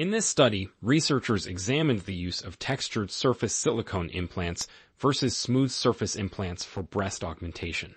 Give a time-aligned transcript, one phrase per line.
[0.00, 4.66] In this study, researchers examined the use of textured surface silicone implants
[4.96, 7.94] versus smooth surface implants for breast augmentation.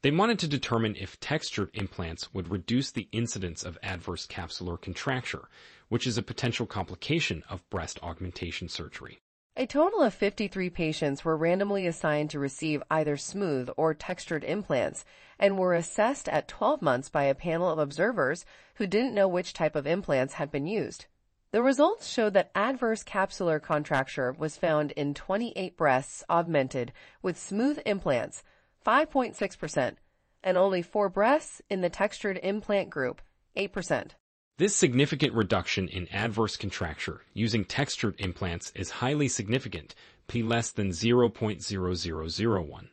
[0.00, 5.50] They wanted to determine if textured implants would reduce the incidence of adverse capsular contracture,
[5.90, 9.18] which is a potential complication of breast augmentation surgery.
[9.58, 15.04] A total of 53 patients were randomly assigned to receive either smooth or textured implants
[15.38, 18.46] and were assessed at 12 months by a panel of observers
[18.76, 21.04] who didn't know which type of implants had been used.
[21.52, 27.80] The results showed that adverse capsular contracture was found in 28 breasts augmented with smooth
[27.86, 28.42] implants
[28.84, 29.96] 5.6%,
[30.42, 33.22] and only four breasts in the textured implant group,
[33.56, 34.10] 8%.
[34.58, 39.94] This significant reduction in adverse contracture using textured implants is highly significant,
[40.28, 42.88] p less than 0.0001.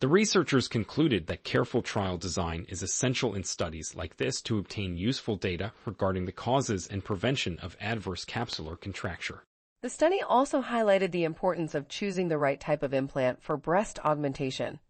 [0.00, 4.96] The researchers concluded that careful trial design is essential in studies like this to obtain
[4.96, 9.44] useful data regarding the causes and prevention of adverse capsular contracture.
[9.80, 13.98] The study also highlighted the importance of choosing the right type of implant for breast
[14.04, 14.80] augmentation.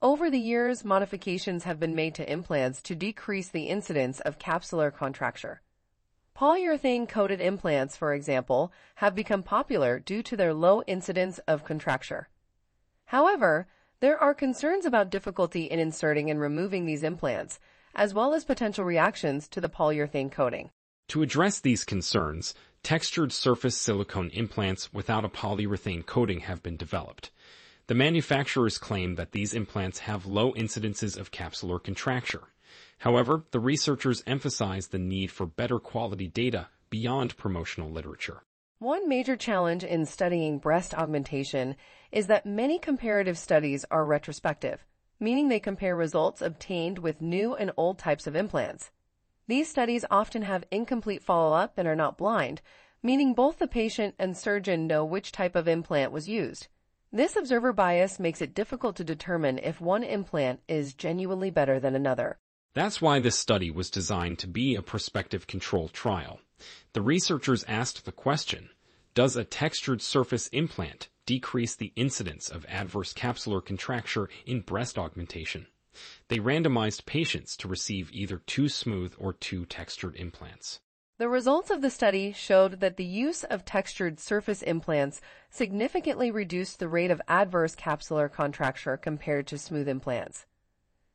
[0.00, 4.94] Over the years, modifications have been made to implants to decrease the incidence of capsular
[4.94, 5.62] contracture.
[6.36, 12.28] Polyurethane-coated implants, for example, have become popular due to their low incidence of contracture.
[13.06, 13.68] However,
[14.00, 17.58] there are concerns about difficulty in inserting and removing these implants,
[17.94, 20.70] as well as potential reactions to the polyurethane coating.
[21.08, 27.30] To address these concerns, textured surface silicone implants without a polyurethane coating have been developed.
[27.86, 32.48] The manufacturers claim that these implants have low incidences of capsular contracture.
[32.98, 38.42] However, the researchers emphasize the need for better quality data beyond promotional literature.
[38.78, 41.76] One major challenge in studying breast augmentation
[42.12, 44.84] is that many comparative studies are retrospective,
[45.18, 48.90] meaning they compare results obtained with new and old types of implants.
[49.48, 52.60] These studies often have incomplete follow-up and are not blind,
[53.02, 56.66] meaning both the patient and surgeon know which type of implant was used.
[57.10, 61.94] This observer bias makes it difficult to determine if one implant is genuinely better than
[61.94, 62.38] another.
[62.74, 66.40] That's why this study was designed to be a prospective control trial.
[66.92, 68.68] The researchers asked the question,
[69.16, 75.66] does a textured surface implant decrease the incidence of adverse capsular contracture in breast augmentation?
[76.28, 80.80] They randomized patients to receive either two smooth or two textured implants.
[81.16, 86.78] The results of the study showed that the use of textured surface implants significantly reduced
[86.78, 90.44] the rate of adverse capsular contracture compared to smooth implants.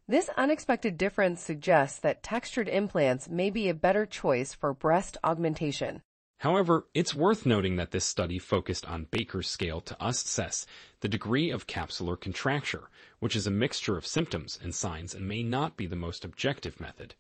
[0.08, 6.02] This unexpected difference suggests that textured implants may be a better choice for breast augmentation.
[6.42, 10.68] However, it's worth noting that this study focused on Baker's scale to assess
[11.00, 15.42] the degree of capsular contracture, which is a mixture of symptoms and signs and may
[15.42, 17.16] not be the most objective method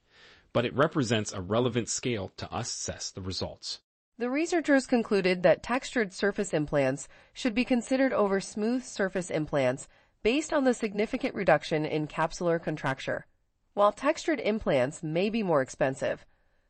[0.54, 3.80] but it represents a relevant scale to assess the results.
[4.18, 9.88] The researchers concluded that textured surface implants should be considered over smooth surface implants
[10.22, 13.26] based on the significant reduction in capsular contracture.
[13.74, 16.26] While textured implants may be more expensive,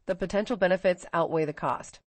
[0.06, 2.00] the potential benefits outweigh the cost.